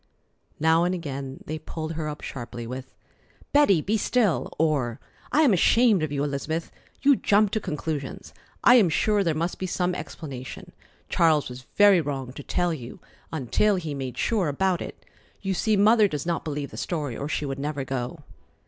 [0.59, 2.95] Now and again they pulled her up sharply with:
[3.53, 4.99] "Betty, be still!" or
[5.31, 6.71] "I am ashamed of you Elizabeth.
[7.03, 8.33] You jump to conclusions.
[8.63, 10.71] I am sure there must be some explanation.
[11.07, 12.99] Charles was very wrong to tell you
[13.31, 15.05] until he had made sure about it.
[15.43, 18.23] You see Mother does not believe the story, or she would never go."